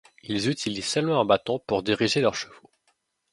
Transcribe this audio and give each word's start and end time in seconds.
Ils 0.23 0.49
utilisent 0.49 0.87
seulement 0.87 1.21
un 1.21 1.25
bâton 1.25 1.59
pour 1.67 1.83
diriger 1.83 2.21
leurs 2.21 2.33
chevaux. 2.33 2.71